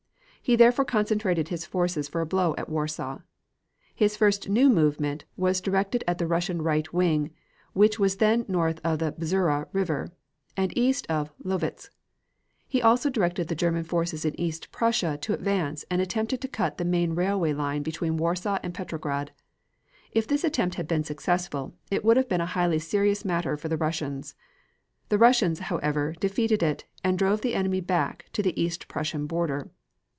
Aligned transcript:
He 0.43 0.55
therefore 0.55 0.85
concentrated 0.85 1.47
his 1.49 1.67
forces 1.67 2.07
for 2.09 2.19
a 2.19 2.25
blow 2.25 2.55
at 2.57 2.67
Warsaw. 2.67 3.19
His 3.93 4.17
first 4.17 4.49
new 4.49 4.71
movement 4.71 5.23
was 5.37 5.61
directed 5.61 6.03
at 6.07 6.17
the 6.17 6.25
Russian 6.25 6.63
right 6.63 6.91
wing, 6.91 7.29
which 7.73 7.99
was 7.99 8.15
then 8.17 8.45
north 8.47 8.81
of 8.83 8.97
the 8.97 9.11
Bzura 9.11 9.67
River 9.71 10.11
and 10.57 10.75
east 10.75 11.05
of 11.11 11.31
Lowicz. 11.45 11.91
He 12.67 12.81
also 12.81 13.07
directed 13.11 13.47
the 13.47 13.55
German 13.55 13.83
forces 13.83 14.25
in 14.25 14.37
East 14.41 14.71
Prussia 14.71 15.15
to 15.21 15.31
advance 15.35 15.85
and 15.91 16.01
attempted 16.01 16.41
to 16.41 16.47
cut 16.47 16.79
the 16.79 16.85
main 16.85 17.13
railway 17.13 17.53
line 17.53 17.83
between 17.83 18.17
Warsaw 18.17 18.57
and 18.63 18.73
Petrograd. 18.73 19.31
If 20.11 20.25
this 20.27 20.43
attempt 20.43 20.73
had 20.73 20.87
been 20.87 21.03
successful 21.03 21.75
it 21.91 22.03
would 22.03 22.17
have 22.17 22.27
been 22.27 22.41
a 22.41 22.47
highly 22.57 22.79
serious 22.79 23.23
matter 23.23 23.57
for 23.57 23.67
the 23.69 23.77
Russians. 23.77 24.33
The 25.09 25.19
Russians, 25.19 25.59
however, 25.59 26.15
defeated 26.19 26.63
it, 26.63 26.85
and 27.03 27.17
drove 27.19 27.41
the 27.41 27.53
enemy 27.53 27.79
back 27.79 28.25
to 28.33 28.41
the 28.41 28.59
East 28.59 28.87
Prussian 28.87 29.27
border. 29.27 29.69